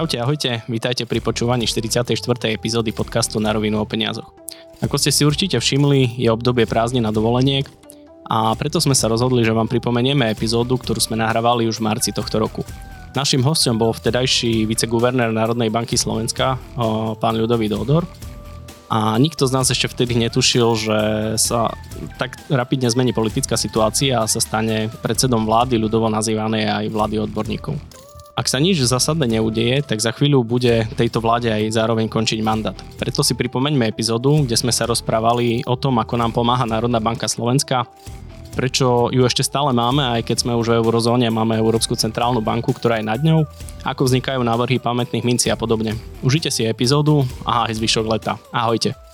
[0.00, 2.16] Čaute, ahojte, vítajte pri počúvaní 44.
[2.48, 4.32] epizódy podcastu Na rovinu o peniazoch.
[4.80, 7.68] Ako ste si určite všimli, je obdobie prázdnin na dovoleniek
[8.24, 12.16] a preto sme sa rozhodli, že vám pripomenieme epizódu, ktorú sme nahrávali už v marci
[12.16, 12.64] tohto roku.
[13.12, 16.56] Našim hostom bol vtedajší viceguvernér Národnej banky Slovenska,
[17.20, 18.08] pán Ľudový Dodor.
[18.88, 20.98] A nikto z nás ešte vtedy netušil, že
[21.36, 21.76] sa
[22.16, 27.99] tak rapidne zmení politická situácia a sa stane predsedom vlády, ľudovo nazývanej aj vlády odborníkov.
[28.40, 32.72] Ak sa nič zásadné neudeje, tak za chvíľu bude tejto vláde aj zároveň končiť mandát.
[32.96, 37.28] Preto si pripomeňme epizódu, kde sme sa rozprávali o tom, ako nám pomáha Národná banka
[37.28, 37.84] Slovenska,
[38.56, 42.72] prečo ju ešte stále máme, aj keď sme už v eurozóne, máme Európsku centrálnu banku,
[42.72, 43.44] ktorá je nad ňou,
[43.84, 45.92] ako vznikajú návrhy pamätných mincí a podobne.
[46.24, 48.40] Užite si epizódu a aj zvyšok leta.
[48.56, 49.09] Ahojte.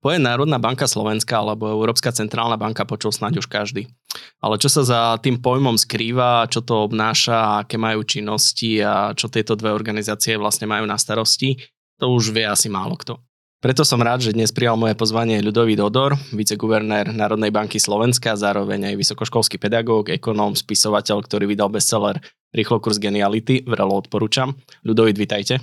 [0.00, 3.92] Pojem Národná banka Slovenska alebo Európska centrálna banka počul snáď už každý.
[4.40, 9.28] Ale čo sa za tým pojmom skrýva, čo to obnáša, aké majú činnosti a čo
[9.28, 11.60] tieto dve organizácie vlastne majú na starosti,
[12.00, 13.20] to už vie asi málo kto.
[13.60, 18.88] Preto som rád, že dnes prijal moje pozvanie ľudový Dodor, viceguvernér Národnej banky Slovenska, zároveň
[18.88, 24.58] aj vysokoškolský pedagóg, ekonóm, spisovateľ, ktorý vydal bestseller Rýchlo kurz geniality, vrelo odporúčam.
[24.82, 25.62] Ľudový, vitajte.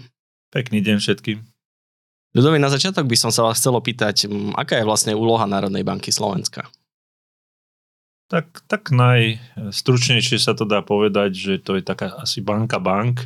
[0.56, 1.57] Pekný deň všetkým.
[2.38, 6.14] Ľudový, na začiatok by som sa vás chcel opýtať, aká je vlastne úloha Národnej banky
[6.14, 6.70] Slovenska?
[8.30, 13.26] Tak, tak najstručnejšie sa to dá povedať, že to je taká asi banka bank,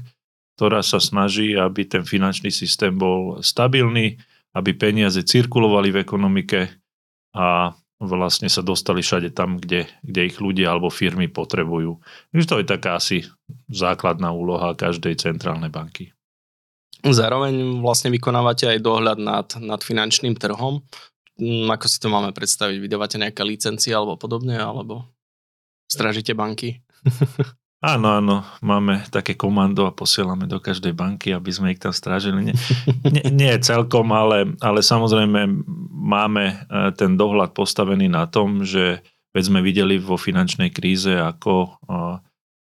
[0.56, 4.16] ktorá sa snaží, aby ten finančný systém bol stabilný,
[4.56, 6.72] aby peniaze cirkulovali v ekonomike
[7.36, 12.00] a vlastne sa dostali všade tam, kde, kde ich ľudia alebo firmy potrebujú.
[12.32, 13.28] Takže to je taká asi
[13.67, 16.16] základná úloha každej centrálnej banky.
[17.02, 20.85] Zároveň vlastne vykonávate aj dohľad nad, nad finančným trhom.
[21.41, 22.77] Mm, ako si to máme predstaviť?
[22.77, 25.09] Vydávate nejaké licencie alebo podobne, alebo
[25.89, 26.81] stražíte banky?
[27.81, 32.45] Áno, áno, máme také komando a posielame do každej banky, aby sme ich tam strážili.
[32.45, 32.55] Nie,
[33.09, 36.55] nie, nie celkom, ale, ale samozrejme máme e,
[36.93, 39.02] ten dohľad postavený na tom, že
[39.33, 41.70] veď sme videli vo finančnej kríze, ako e,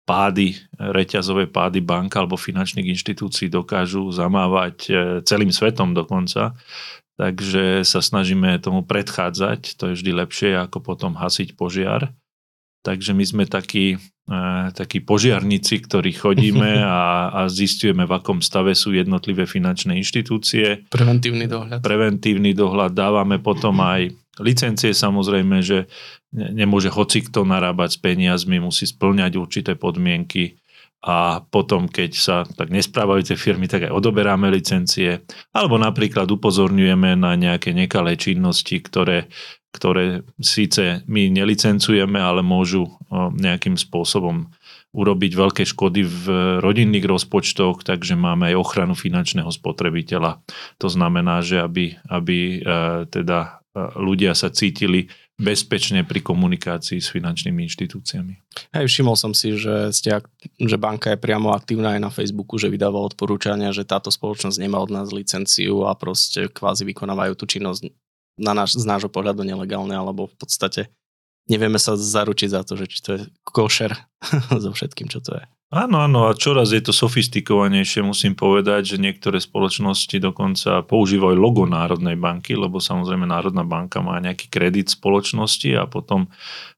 [0.09, 6.58] pády, reťazové pády bank alebo finančných inštitúcií dokážu zamávať e, celým svetom dokonca.
[7.14, 12.09] Takže sa snažíme tomu predchádzať, to je vždy lepšie ako potom hasiť požiar.
[12.81, 14.40] Takže my sme takí, e,
[14.74, 20.90] takí požiarníci, ktorí chodíme a, a zistujeme, v akom stave sú jednotlivé finančné inštitúcie.
[20.90, 21.86] Preventívny dohľad.
[21.86, 22.98] Preventívny dohľad.
[22.98, 24.09] Dávame potom aj
[24.42, 25.88] licencie samozrejme, že
[26.34, 30.60] nemôže hoci kto narábať s peniazmi, musí splňať určité podmienky
[31.00, 35.24] a potom, keď sa tak nesprávajú tie firmy, tak aj odoberáme licencie,
[35.56, 39.32] alebo napríklad upozorňujeme na nejaké nekalé činnosti, ktoré,
[39.72, 44.52] ktoré síce my nelicencujeme, ale môžu nejakým spôsobom
[44.90, 46.26] urobiť veľké škody v
[46.60, 50.42] rodinných rozpočtoch, takže máme aj ochranu finančného spotrebiteľa.
[50.82, 52.60] To znamená, že aby, aby e,
[53.06, 55.09] teda ľudia sa cítili
[55.40, 58.34] bezpečne pri komunikácii s finančnými inštitúciami.
[58.75, 60.19] Hej, všimol som si, že, ste,
[60.59, 64.84] že banka je priamo aktívna aj na Facebooku, že vydáva odporúčania, že táto spoločnosť nemá
[64.84, 67.88] od nás licenciu a proste kvázi vykonávajú tú činnosť
[68.35, 70.91] na náš, z nášho pohľadu nelegálne, alebo v podstate
[71.47, 73.96] nevieme sa zaručiť za to, že či to je košer
[74.63, 75.46] so všetkým, čo to je.
[75.69, 81.69] Áno, áno, a čoraz je to sofistikovanejšie, musím povedať, že niektoré spoločnosti dokonca používajú logo
[81.69, 86.25] Národnej banky, lebo samozrejme Národná banka má nejaký kredit spoločnosti a potom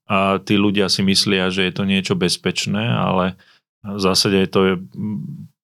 [0.04, 3.40] a tí ľudia si myslia, že je to niečo bezpečné, ale
[3.80, 4.74] v zásade to je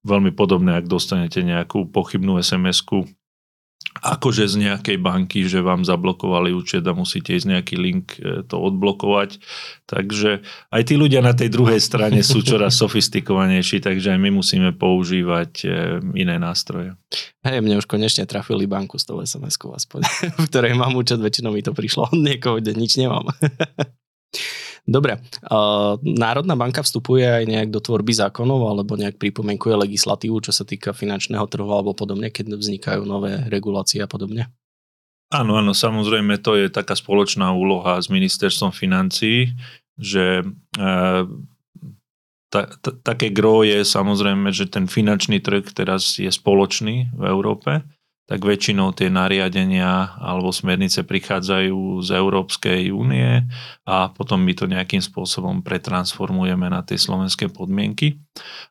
[0.08, 3.04] veľmi podobné, ak dostanete nejakú pochybnú SMS-ku
[4.02, 8.56] akože z nejakej banky, že vám zablokovali účet a musíte ísť nejaký link e, to
[8.58, 9.42] odblokovať.
[9.88, 14.70] Takže aj tí ľudia na tej druhej strane sú čoraz sofistikovanejší, takže aj my musíme
[14.74, 15.68] používať e,
[16.18, 16.94] iné nástroje.
[17.42, 20.04] Hej, mne už konečne trafili banku s tou SMS-kou aspoň,
[20.42, 23.30] v ktorej mám účet, väčšinou mi to prišlo od niekoho, kde nič nemám.
[24.88, 25.20] Dobre,
[26.00, 30.96] Národná banka vstupuje aj nejak do tvorby zákonov alebo nejak pripomenkuje legislatívu, čo sa týka
[30.96, 34.48] finančného trhu alebo podobne, keď vznikajú nové regulácie a podobne?
[35.28, 39.52] Áno, áno, samozrejme to je taká spoločná úloha s ministerstvom financií,
[40.00, 40.86] že e,
[42.48, 47.84] ta, ta, také gro je samozrejme, že ten finančný trh teraz je spoločný v Európe
[48.28, 53.48] tak väčšinou tie nariadenia alebo smernice prichádzajú z Európskej únie
[53.88, 58.20] a potom my to nejakým spôsobom pretransformujeme na tie slovenské podmienky.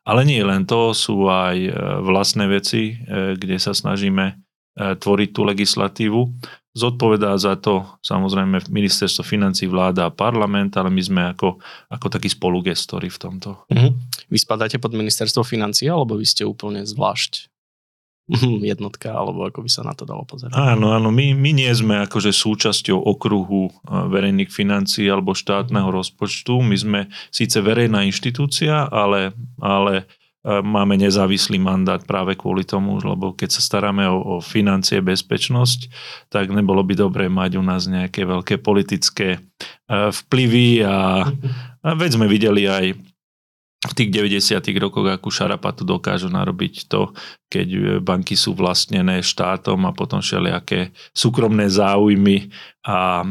[0.06, 1.70] Ale nie len to, sú aj e,
[2.06, 4.34] vlastné veci, e, kde sa snažíme e,
[4.94, 6.20] tvoriť tú legislatívu.
[6.78, 11.58] Zodpovedá za to samozrejme ministerstvo financí, vláda a parlament, ale my sme ako,
[11.90, 13.66] ako takí spolugestori v tomto.
[13.74, 13.90] Mm-hmm.
[14.30, 17.57] Vy spadáte pod ministerstvo financií, alebo vy ste úplne zvlášť
[18.70, 20.52] jednotka, alebo ako by sa na to dalo pozerať.
[20.52, 26.60] Áno, áno, my, my nie sme akože súčasťou okruhu verejných financií alebo štátneho rozpočtu.
[26.60, 27.00] My sme
[27.32, 30.04] síce verejná inštitúcia, ale, ale
[30.44, 35.90] máme nezávislý mandát práve kvôli tomu, lebo keď sa staráme o, o financie, bezpečnosť,
[36.30, 39.42] tak nebolo by dobré mať u nás nejaké veľké politické
[39.90, 41.26] vplyvy a,
[41.86, 43.07] a veď sme videli aj
[43.88, 44.60] v tých 90.
[44.76, 47.16] rokoch, akú šarapatu dokážu narobiť to,
[47.48, 52.52] keď e, banky sú vlastnené štátom a potom všelijaké súkromné záujmy
[52.84, 53.26] a e,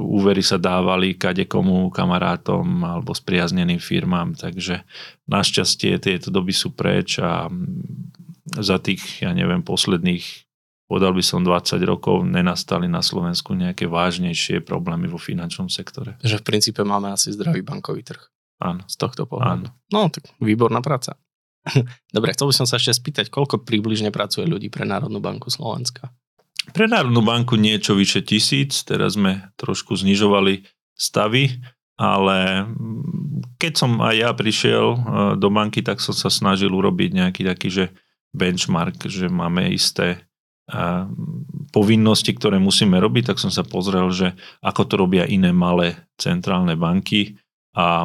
[0.00, 4.32] úvery sa dávali kade komu kamarátom alebo spriazneným firmám.
[4.34, 4.82] Takže
[5.28, 7.52] našťastie tieto doby sú preč a
[8.52, 10.24] za tých, ja neviem, posledných
[10.92, 16.20] podal by som 20 rokov, nenastali na Slovensku nejaké vážnejšie problémy vo finančnom sektore.
[16.20, 18.31] Že v princípe máme asi zdravý bankový trh.
[18.62, 18.82] Áno.
[18.86, 19.66] Z tohto pohľadu.
[19.66, 19.76] Áno.
[19.90, 21.18] No, tak výborná práca.
[22.16, 26.14] Dobre, chcel by som sa ešte spýtať, koľko približne pracuje ľudí pre Národnú banku Slovenska?
[26.70, 30.62] Pre Národnú banku niečo vyše tisíc, teraz sme trošku znižovali
[30.94, 31.58] stavy,
[31.98, 32.70] ale
[33.58, 34.98] keď som aj ja prišiel e,
[35.38, 37.84] do banky, tak som sa snažil urobiť nejaký taký, že
[38.30, 40.18] benchmark, že máme isté e,
[41.74, 46.78] povinnosti, ktoré musíme robiť, tak som sa pozrel, že ako to robia iné malé centrálne
[46.78, 47.41] banky
[47.72, 48.04] a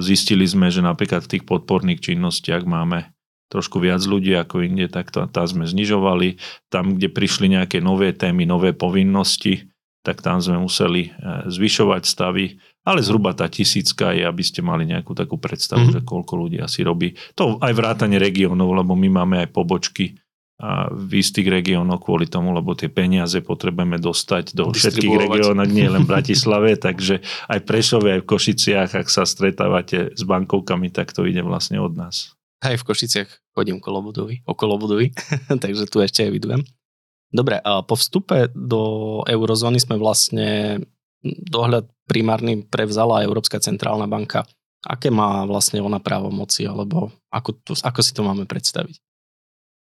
[0.00, 3.12] zistili sme, že napríklad v tých podporných činnostiach máme
[3.52, 6.40] trošku viac ľudí ako inde, tak to, tá sme znižovali.
[6.72, 9.70] Tam, kde prišli nejaké nové témy, nové povinnosti,
[10.04, 11.10] tak tam sme museli e,
[11.48, 16.04] zvyšovať stavy, ale zhruba tá tisícka je, aby ste mali nejakú takú predstavu, mm-hmm.
[16.04, 17.16] že koľko ľudí asi robí.
[17.38, 20.18] To aj vrátanie regiónov, lebo my máme aj pobočky
[20.94, 26.06] v istých regiónoch kvôli tomu, lebo tie peniaze potrebujeme dostať do všetkých regiónov, nie len
[26.06, 31.10] v Bratislave, takže aj v Prešove, aj v Košiciach, ak sa stretávate s bankovkami, tak
[31.10, 32.38] to ide vlastne od nás.
[32.62, 35.10] Aj v Košiciach chodím okolo budovy, okolo budovy,
[35.64, 36.62] takže tu ešte evidujem.
[37.34, 40.78] Dobre, a po vstupe do eurozóny sme vlastne
[41.26, 44.46] dohľad primárny prevzala Európska centrálna banka.
[44.86, 49.02] Aké má vlastne ona právomoci, alebo ako, to, ako si to máme predstaviť?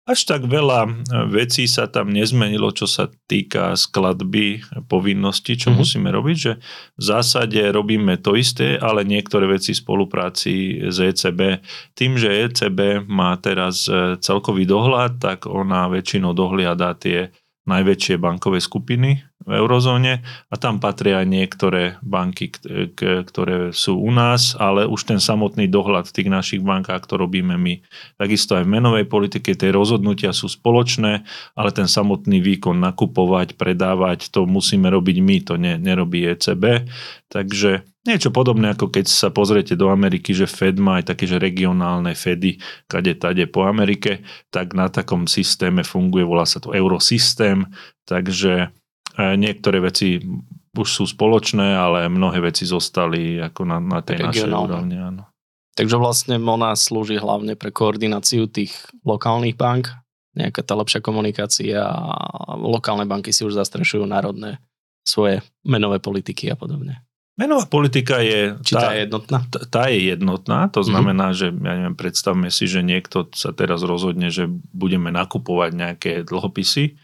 [0.09, 0.91] Až tak veľa e,
[1.29, 5.77] vecí sa tam nezmenilo, čo sa týka skladby povinností, čo mm-hmm.
[5.77, 6.53] musíme robiť, že
[6.97, 11.61] v zásade robíme to isté, ale niektoré veci v spolupráci s ECB.
[11.93, 17.29] Tým, že ECB má teraz e, celkový dohľad, tak ona väčšinou dohliada tie
[17.69, 22.53] najväčšie bankové skupiny v eurozóne a tam patria aj niektoré banky,
[23.01, 27.57] ktoré sú u nás, ale už ten samotný dohľad v tých našich bankách to robíme
[27.57, 27.81] my.
[28.21, 31.25] Takisto aj v menovej politike tie rozhodnutia sú spoločné,
[31.57, 36.85] ale ten samotný výkon nakupovať, predávať, to musíme robiť my, to ne, nerobí ECB.
[37.33, 41.41] Takže niečo podobné, ako keď sa pozriete do Ameriky, že Fed má aj také, že
[41.41, 42.57] regionálne Fedy,
[42.89, 47.69] kade tade po Amerike, tak na takom systéme funguje, volá sa to eurosystém,
[48.09, 48.73] takže
[49.19, 50.23] Niektoré veci
[50.71, 54.95] už sú spoločné, ale mnohé veci zostali ako na, na tej našej úrovni.
[54.95, 55.27] Áno.
[55.75, 59.91] Takže vlastne MONA slúži hlavne pre koordináciu tých lokálnych bank,
[60.35, 64.59] nejaká tá lepšia komunikácia a lokálne banky si už zastrešujú národné
[65.03, 67.03] svoje menové politiky a podobne.
[67.39, 68.59] Menová politika je...
[68.59, 69.37] Či tá, tá je jednotná?
[69.47, 70.87] Tá, tá je jednotná, to mhm.
[70.91, 71.39] znamená, mm-hmm.
[71.39, 76.99] že ja neviem, predstavme si, že niekto sa teraz rozhodne, že budeme nakupovať nejaké dlhopisy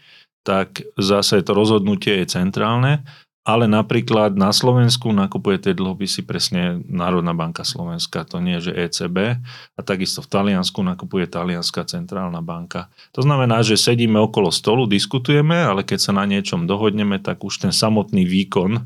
[0.46, 3.02] tak zase to rozhodnutie je centrálne,
[3.46, 8.78] ale napríklad na Slovensku nakupuje tie dlhopisy presne Národná banka Slovenska, to nie je, že
[8.90, 9.38] ECB.
[9.74, 12.90] A takisto v Taliansku nakupuje Talianská centrálna banka.
[13.14, 17.66] To znamená, že sedíme okolo stolu, diskutujeme, ale keď sa na niečom dohodneme, tak už
[17.66, 18.82] ten samotný výkon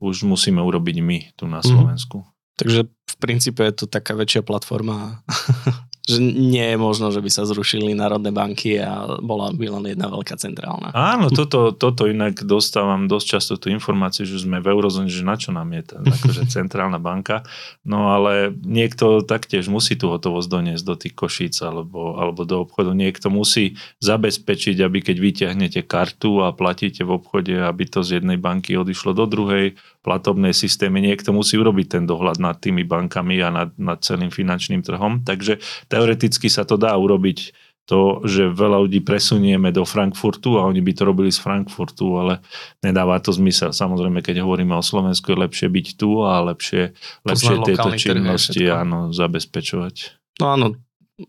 [0.00, 1.68] už musíme urobiť my tu na mhm.
[1.68, 2.18] Slovensku.
[2.24, 2.32] Mm.
[2.58, 5.22] Takže v princípe je to taká väčšia platforma
[6.08, 10.08] že nie je možno, že by sa zrušili národné banky a bola by len jedna
[10.08, 10.88] veľká centrálna.
[10.96, 15.36] Áno, toto, toto inak dostávam dosť často tú informáciu, že sme v eurozóne, že na
[15.36, 17.44] čo nám je tá akože centrálna banka.
[17.84, 22.96] No ale niekto taktiež musí tú hotovosť doniesť do tých košíc alebo, alebo do obchodu.
[22.96, 28.40] Niekto musí zabezpečiť, aby keď vyťahnete kartu a platíte v obchode, aby to z jednej
[28.40, 29.76] banky odišlo do druhej,
[30.08, 31.04] platobnej systémy.
[31.04, 35.20] Niekto musí urobiť ten dohľad nad tými bankami a nad, nad celým finančným trhom.
[35.20, 35.60] Takže
[35.98, 37.50] teoreticky sa to dá urobiť
[37.88, 42.44] to, že veľa ľudí presunieme do Frankfurtu a oni by to robili z Frankfurtu, ale
[42.84, 43.72] nedáva to zmysel.
[43.72, 46.92] Samozrejme, keď hovoríme o Slovensku, je lepšie byť tu a lepšie,
[47.24, 50.20] lepšie tieto činnosti áno, zabezpečovať.
[50.36, 50.66] No áno,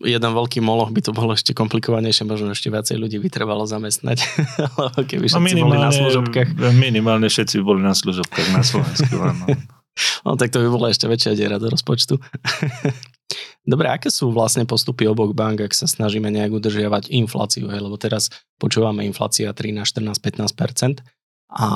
[0.04, 4.20] jeden veľký moloch by to bolo ešte komplikovanejšie, možno ešte viacej ľudí by trebalo zamestnať,
[5.10, 6.48] keby no všetci no boli na služobkách.
[6.76, 9.48] Minimálne všetci boli na služobkách na Slovensku, áno.
[10.24, 12.16] No tak to by bola ešte väčšia diera do rozpočtu.
[13.60, 17.68] Dobre, aké sú vlastne postupy oboch bank, ak sa snažíme nejak udržiavať infláciu?
[17.68, 17.84] Hej?
[17.84, 21.04] Lebo teraz počúvame inflácia 13, 14, 15
[21.50, 21.66] a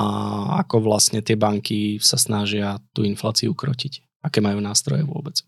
[0.65, 4.01] ako vlastne tie banky sa snažia tú infláciu krotiť?
[4.25, 5.45] Aké majú nástroje vôbec?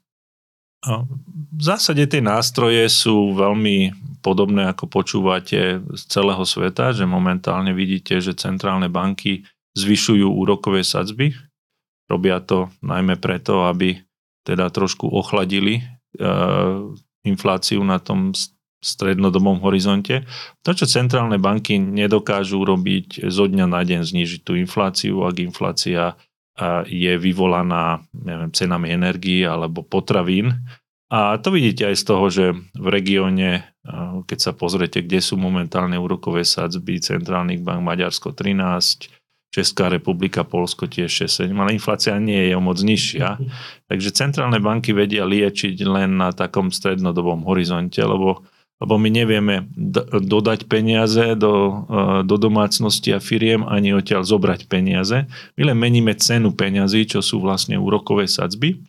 [1.58, 8.22] V zásade tie nástroje sú veľmi podobné, ako počúvate z celého sveta, že momentálne vidíte,
[8.22, 9.41] že centrálne banky
[9.74, 11.34] zvyšujú úrokové sadzby.
[12.06, 13.98] Robia to najmä preto, aby
[14.46, 15.82] teda trošku ochladili
[17.28, 18.32] infláciu na tom
[18.78, 20.24] strednodobom horizonte.
[20.62, 26.14] To, čo centrálne banky nedokážu robiť zo dňa na deň, znižiť tú infláciu, ak inflácia
[26.86, 30.62] je vyvolaná neviem, cenami energii alebo potravín.
[31.08, 32.46] A to vidíte aj z toho, že
[32.76, 33.64] v regióne,
[34.28, 39.10] keď sa pozriete, kde sú momentálne úrokové sadzby centrálnych bank Maďarsko 13,
[39.48, 43.39] Česká republika, Polsko tiež 6-7, ale inflácia nie je o moc nižšia.
[43.88, 48.44] Takže centrálne banky vedia liečiť len na takom strednodobom horizonte, lebo,
[48.84, 54.68] lebo my nevieme d- dodať peniaze do, e, do domácnosti a firiem ani odtiaľ zobrať
[54.68, 55.25] peniaze.
[55.56, 58.84] My len meníme cenu peňazí, čo sú vlastne úrokové sadzby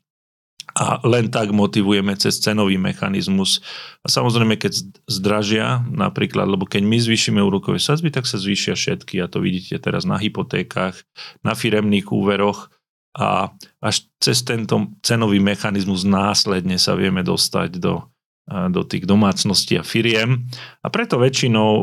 [0.79, 3.59] a len tak motivujeme cez cenový mechanizmus.
[4.07, 4.79] A samozrejme, keď
[5.11, 9.83] zdražia napríklad, lebo keď my zvýšime úrokové sadzby, tak sa zvýšia všetky a to vidíte
[9.83, 11.03] teraz na hypotékach,
[11.43, 12.71] na firemných úveroch
[13.19, 13.51] a
[13.83, 18.07] až cez tento cenový mechanizmus následne sa vieme dostať do
[18.49, 20.49] do tých domácností a firiem.
[20.81, 21.83] A preto väčšinou e,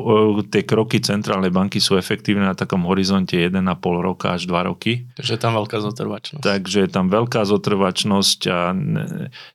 [0.50, 3.53] tie kroky centrálnej banky sú efektívne na takom horizonte 1,5
[4.01, 5.05] roka až 2 roky.
[5.13, 6.41] Takže je tam veľká zotrvačnosť.
[6.41, 8.60] Takže je tam veľká zotrvačnosť a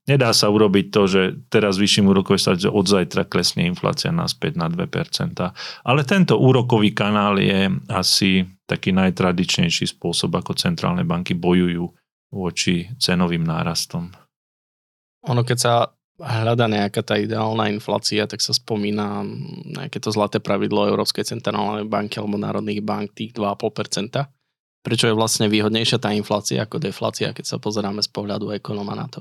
[0.06, 4.70] nedá sa urobiť to, že teraz vyšším úrokové že od zajtra klesne inflácia naspäť na
[4.70, 4.86] 2%.
[5.82, 11.90] Ale tento úrokový kanál je asi taký najtradičnejší spôsob, ako centrálne banky bojujú
[12.30, 14.14] voči cenovým nárastom.
[15.26, 15.74] Ono, keď sa
[16.20, 19.24] hľada nejaká tá ideálna inflácia, tak sa spomína
[19.64, 24.28] nejaké to zlaté pravidlo Európskej centrálnej banky alebo národných bank, tých 2,5%.
[24.80, 29.08] Prečo je vlastne výhodnejšia tá inflácia ako deflácia, keď sa pozeráme z pohľadu ekonóma na
[29.08, 29.20] to?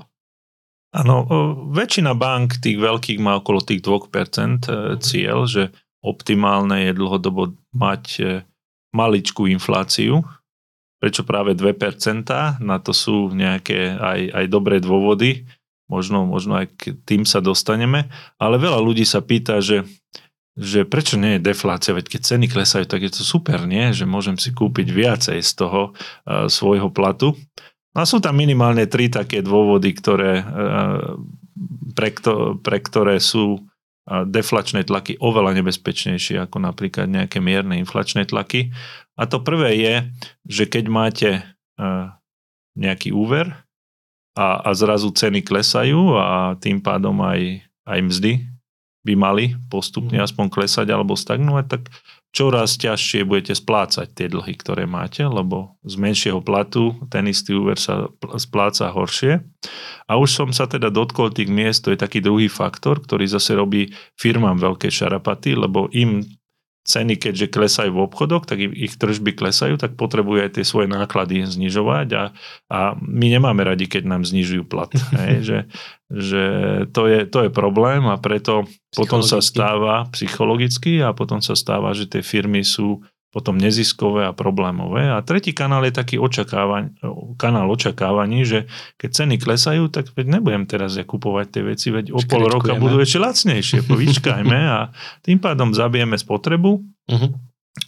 [0.90, 1.22] Áno,
[1.70, 4.98] väčšina bank tých veľkých má okolo tých 2% e, mhm.
[5.00, 8.22] cieľ, že optimálne je dlhodobo mať e,
[8.96, 10.24] maličkú infláciu.
[11.00, 12.60] Prečo práve 2%?
[12.60, 15.48] Na to sú nejaké aj, aj dobré dôvody
[15.90, 18.06] možno, možno aj k tým sa dostaneme,
[18.38, 19.82] ale veľa ľudí sa pýta, že,
[20.54, 23.90] že prečo nie je deflácia, veď keď ceny klesajú, tak je to super, nie?
[23.90, 27.34] Že môžem si kúpiť viacej z toho uh, svojho platu.
[27.90, 31.18] No a sú tam minimálne tri také dôvody, ktoré, uh,
[31.98, 38.30] pre, kto, pre ktoré sú uh, deflačné tlaky oveľa nebezpečnejšie ako napríklad nejaké mierne inflačné
[38.30, 38.70] tlaky.
[39.18, 39.94] A to prvé je,
[40.48, 41.30] že keď máte
[42.76, 43.56] nejaký úver,
[44.40, 48.32] a, a zrazu ceny klesajú a tým pádom aj, aj mzdy
[49.04, 50.24] by mali postupne mm.
[50.24, 51.82] aspoň klesať alebo stagnovať, tak
[52.30, 57.80] čoraz ťažšie budete splácať tie dlhy, ktoré máte, lebo z menšieho platu ten istý úver
[57.80, 59.40] sa spláca horšie.
[60.06, 63.56] A už som sa teda dotkol tých miest, to je taký druhý faktor, ktorý zase
[63.56, 66.22] robí firmám veľké šarapaty, lebo im
[66.90, 71.46] ceny, keďže klesajú v obchodoch, tak ich tržby klesajú, tak potrebujú aj tie svoje náklady
[71.46, 72.24] znižovať a,
[72.66, 74.90] a my nemáme radi, keď nám znižujú plat.
[75.22, 75.58] Hej, že
[76.10, 76.44] že
[76.90, 81.94] to, je, to je problém a preto potom sa stáva psychologicky a potom sa stáva,
[81.94, 85.06] že tie firmy sú potom neziskové a problémové.
[85.06, 86.98] A tretí kanál je taký očakávaň,
[87.38, 88.66] kanál očakávaní, že
[88.98, 92.74] keď ceny klesajú, tak veď nebudem teraz ja kupovať tie veci, veď o pol roka
[92.74, 94.90] budú ešte lacnejšie, povyčkajme a
[95.22, 97.30] tým pádom zabijeme spotrebu uh-huh.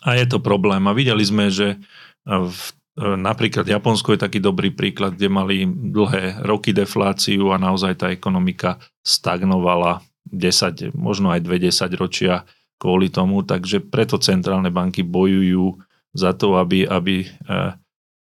[0.07, 0.87] a je to problém.
[0.87, 1.83] A videli sme, že
[2.27, 2.59] v
[2.93, 8.77] Napríklad Japonsko je taký dobrý príklad, kde mali dlhé roky defláciu a naozaj tá ekonomika
[9.01, 12.45] stagnovala 10, možno aj 20 ročia
[12.83, 15.79] kvôli tomu, takže preto centrálne banky bojujú
[16.11, 17.27] za to, aby, aby e,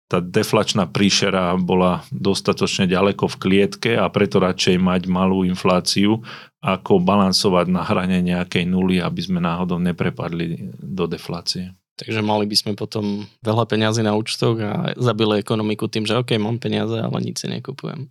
[0.05, 6.21] tá deflačná príšera bola dostatočne ďaleko v klietke a preto radšej mať malú infláciu,
[6.61, 11.73] ako balansovať na hrane nejakej nuly, aby sme náhodou neprepadli do deflácie.
[11.97, 16.37] Takže mali by sme potom veľa peňazí na účtoch a zabili ekonomiku tým, že OK,
[16.37, 18.05] mám peniaze, ale nič si nekupujem.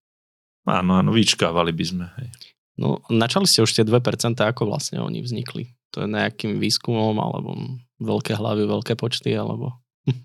[0.78, 2.06] áno, áno, vyčkávali by sme.
[2.20, 2.49] Hej.
[2.80, 5.76] No, načali ste už tie 2%, ako vlastne oni vznikli?
[5.92, 7.52] To je nejakým výskumom, alebo
[8.00, 9.76] veľké hlavy, veľké počty, alebo...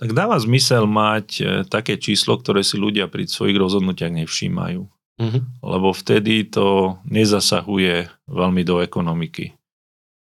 [0.00, 4.86] tak dáva zmysel mať e, také číslo, ktoré si ľudia pri svojich rozhodnutiach nevšímajú.
[5.16, 5.40] Uh-huh.
[5.64, 9.56] Lebo vtedy to nezasahuje veľmi do ekonomiky.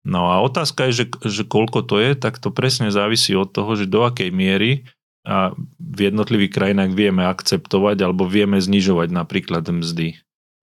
[0.09, 3.77] No a otázka je, že, že koľko to je, tak to presne závisí od toho,
[3.77, 4.89] že do akej miery
[5.29, 10.17] a v jednotlivých krajinách vieme akceptovať alebo vieme znižovať napríklad mzdy.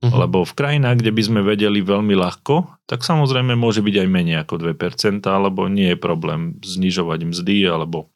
[0.06, 0.22] Uh-huh.
[0.22, 4.38] Lebo v krajinách, kde by sme vedeli veľmi ľahko, tak samozrejme môže byť aj menej
[4.46, 8.14] ako 2%, alebo nie je problém znižovať mzdy, alebo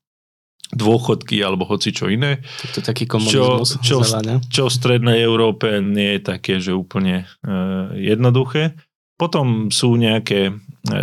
[0.69, 2.45] dôchodky, alebo hoci čo iné.
[2.61, 3.81] Tak to taký komunizmus.
[3.81, 7.53] Čo, čo, čo v strednej Európe nie je také, že úplne e,
[7.97, 8.77] jednoduché.
[9.17, 10.53] Potom sú nejaké e,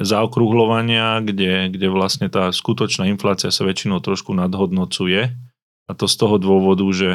[0.06, 5.34] zaokrúhľovania, kde, kde vlastne tá skutočná inflácia sa väčšinou trošku nadhodnocuje.
[5.86, 7.10] A to z toho dôvodu, že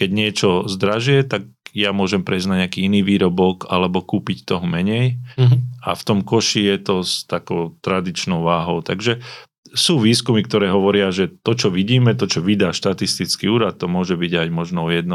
[0.00, 1.44] keď niečo zdražie, tak
[1.76, 5.20] ja môžem prejsť na nejaký iný výrobok alebo kúpiť toho menej.
[5.38, 5.58] Uh-huh.
[5.86, 8.82] A v tom koši je to s takou tradičnou váhou.
[8.82, 9.22] Takže
[9.70, 14.18] sú výskumy, ktoré hovoria, že to, čo vidíme, to, čo vydá štatistický úrad, to môže
[14.18, 15.06] byť aj možno 1%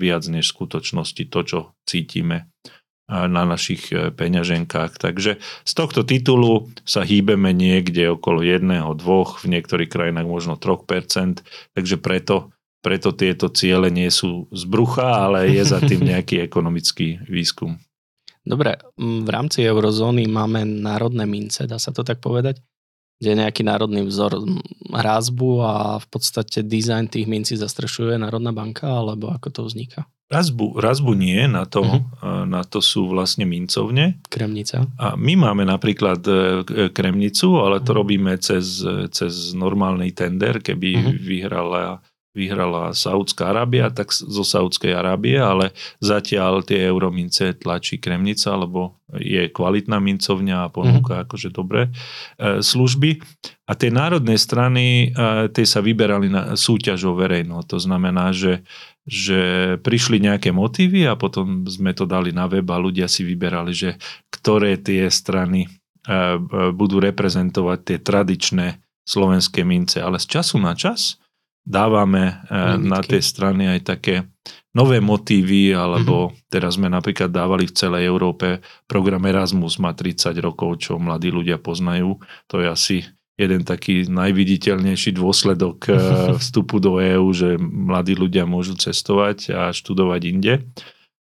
[0.00, 2.48] viac než v skutočnosti to, čo cítime
[3.12, 4.96] na našich e, peňaženkách.
[4.96, 11.44] Takže z tohto titulu sa hýbeme niekde okolo 1, 2, v niektorých krajinách možno 3%,
[11.76, 17.22] takže preto preto tieto ciele nie sú z brucha, ale je za tým nejaký ekonomický
[17.30, 17.78] výskum.
[18.42, 22.58] Dobre, v rámci eurozóny máme národné mince, dá sa to tak povedať?
[23.22, 24.34] Kde je nejaký národný vzor
[24.90, 30.10] rázbu a v podstate dizajn tých mincí zastrešuje Národná banka, alebo ako to vzniká?
[30.26, 32.48] Razbu, razbu nie, na to, uh-huh.
[32.50, 34.18] na to sú vlastne mincovne.
[34.26, 34.90] Kremnica.
[34.98, 36.32] A my máme napríklad e,
[36.90, 38.00] kremnicu, ale to uh-huh.
[38.02, 38.82] robíme cez,
[39.14, 41.14] cez normálny tender, keby uh-huh.
[41.14, 48.96] vyhrala vyhrala Saudská Arábia, tak zo Saudskej Arábie, ale zatiaľ tie euromince tlačí Kremnica, lebo
[49.12, 51.22] je kvalitná mincovňa a ponúka mm.
[51.28, 53.20] akože dobré e, služby.
[53.68, 57.60] A tie národné strany, e, tie sa vyberali na súťažou verejnou.
[57.68, 58.64] To znamená, že,
[59.04, 63.76] že prišli nejaké motívy a potom sme to dali na web a ľudia si vyberali,
[63.76, 64.00] že
[64.32, 66.40] ktoré tie strany e,
[66.72, 70.00] budú reprezentovať tie tradičné slovenské mince.
[70.00, 71.20] Ale z času na čas
[71.62, 72.52] dávame Limitky.
[72.52, 74.14] Eh, na tej strany aj také
[74.74, 76.50] nové motívy, alebo mm-hmm.
[76.50, 81.60] teraz sme napríklad dávali v celej Európe program Erasmus, má 30 rokov, čo mladí ľudia
[81.62, 82.18] poznajú.
[82.50, 82.96] To je asi
[83.38, 85.96] jeden taký najviditeľnejší dôsledok eh,
[86.42, 90.54] vstupu do EÚ, že mladí ľudia môžu cestovať a študovať inde.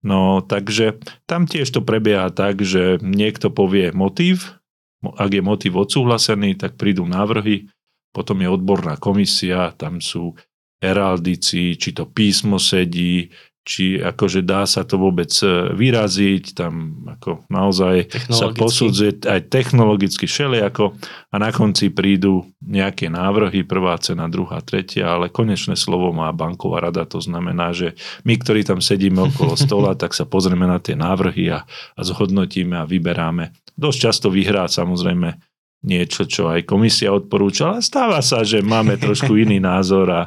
[0.03, 4.59] No takže tam tiež to prebieha tak, že niekto povie motív,
[5.03, 7.71] ak je motív odsúhlasený, tak prídu návrhy,
[8.13, 10.37] potom je odborná komisia, tam sú
[10.77, 17.47] heraldici, či to písmo sedí, či akože dá sa to vôbec e, vyraziť, tam ako
[17.47, 20.99] naozaj sa posudzuje aj technologicky všelijako.
[21.31, 26.91] A na konci prídu nejaké návrhy, prvá cena, druhá, tretia, ale konečné slovo má banková
[26.91, 27.95] rada, to znamená, že
[28.27, 31.63] my, ktorí tam sedíme okolo stola, tak sa pozrieme na tie návrhy a,
[31.95, 33.55] a zhodnotíme a vyberáme.
[33.79, 35.39] Dosť často vyhrá samozrejme
[35.83, 37.83] niečo, čo aj komisia odporúčala.
[37.83, 40.21] Stáva sa, že máme trošku iný názor a,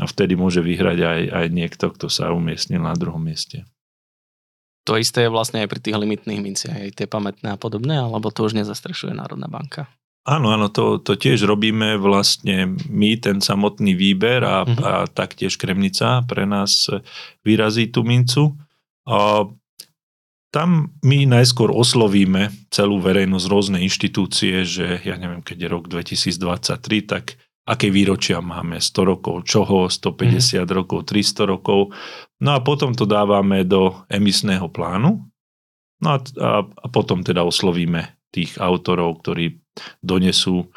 [0.00, 3.68] a vtedy môže vyhrať aj, aj niekto, kto sa umiestnil na druhom mieste.
[4.84, 8.28] To isté je vlastne aj pri tých limitných minciach, aj tie pamätné a podobné, alebo
[8.28, 9.88] to už nezastrešuje Národná banka?
[10.24, 14.80] Áno, áno, to, to tiež robíme vlastne my, ten samotný výber a, uh-huh.
[14.80, 16.88] a taktiež Kremnica pre nás
[17.44, 18.56] vyrazí tú mincu.
[19.04, 19.44] A
[20.54, 27.10] tam my najskôr oslovíme celú verejnosť, rôzne inštitúcie, že ja neviem, keď je rok 2023,
[27.10, 27.34] tak
[27.66, 30.70] aké výročia máme, 100 rokov čoho, 150 mm.
[30.70, 31.90] rokov, 300 rokov.
[32.38, 35.26] No a potom to dávame do emisného plánu.
[35.98, 39.58] No a, a, a potom teda oslovíme tých autorov, ktorí
[40.06, 40.70] donesú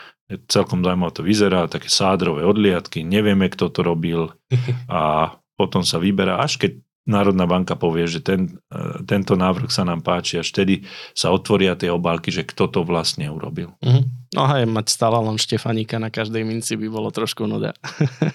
[0.50, 4.34] celkom zaujímavé to vyzerá, také sádrové odliadky, nevieme, kto to robil
[4.90, 6.72] a potom sa vyberá, až keď
[7.08, 10.84] Národná banka povie, že ten, e, tento návrh sa nám páči, až vtedy
[11.16, 13.72] sa otvoria tie obálky, že kto to vlastne urobil.
[13.80, 14.36] Mm-hmm.
[14.36, 17.72] No aj mať stále len Štefaníka na každej minci by bolo trošku nuda.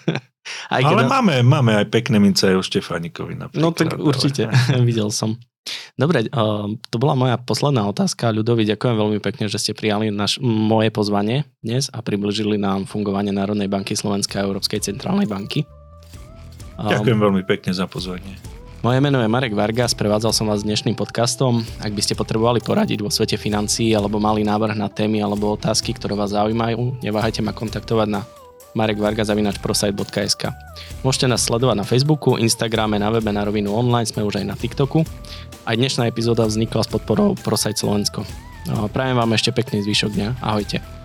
[0.74, 1.12] aj ale keď...
[1.12, 3.60] máme, máme aj pekné mince aj o Štefánikovi napríklad.
[3.60, 4.82] No tak určite, ale...
[4.88, 5.36] videl som.
[5.94, 6.26] Dobre,
[6.90, 8.34] to bola moja posledná otázka.
[8.34, 13.30] Ľudovi, ďakujem veľmi pekne, že ste prijali naš, moje pozvanie dnes a približili nám fungovanie
[13.30, 15.62] Národnej banky Slovenskej a Európskej centrálnej banky.
[16.82, 18.51] Ďakujem veľmi pekne za pozvanie.
[18.82, 21.62] Moje meno je Marek Varga, sprevádzal som vás dnešným podcastom.
[21.78, 25.94] Ak by ste potrebovali poradiť vo svete financií alebo mali návrh na témy alebo otázky,
[25.94, 28.26] ktoré vás zaujímajú, neváhajte ma kontaktovať na
[28.74, 30.42] marekvarga.prosite.sk
[31.06, 34.58] Môžete nás sledovať na Facebooku, Instagrame, na webe na rovinu online, sme už aj na
[34.58, 35.06] TikToku.
[35.62, 38.26] Aj dnešná epizóda vznikla s podporou Prosite Slovensko.
[38.66, 40.28] No, prajem vám ešte pekný zvyšok dňa.
[40.42, 41.01] Ahojte.